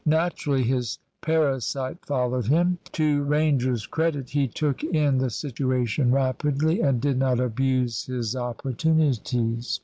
[0.03, 2.79] Naturally his parasite followed him.
[2.93, 9.79] To Ranger's credit, he took in the situation rapidly, and did not abuse his opportunities.